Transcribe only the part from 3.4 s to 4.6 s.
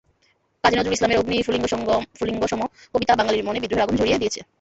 মনে বিদ্রোহের আগুন ঝরিয়ে দিয়েছে।